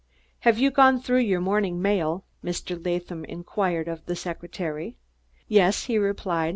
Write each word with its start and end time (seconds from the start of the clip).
"Have 0.39 0.57
you 0.57 0.71
gone 0.71 0.99
through 0.99 1.19
your 1.19 1.41
morning 1.41 1.79
mail?" 1.79 2.25
Mr. 2.43 2.83
Latham 2.83 3.23
inquired 3.25 3.87
of 3.87 4.03
the 4.07 4.15
secretary. 4.15 4.97
"Yes," 5.47 5.83
he 5.83 5.99
replied. 5.99 6.49